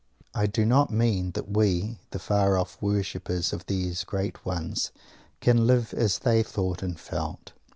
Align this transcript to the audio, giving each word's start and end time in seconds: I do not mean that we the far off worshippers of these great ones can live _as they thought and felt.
I 0.33 0.47
do 0.47 0.65
not 0.65 0.89
mean 0.89 1.29
that 1.33 1.51
we 1.51 1.99
the 2.09 2.17
far 2.17 2.57
off 2.57 2.75
worshippers 2.81 3.53
of 3.53 3.67
these 3.67 4.03
great 4.03 4.43
ones 4.43 4.91
can 5.41 5.67
live 5.67 5.93
_as 5.95 6.21
they 6.21 6.41
thought 6.41 6.81
and 6.81 6.99
felt. 6.99 7.51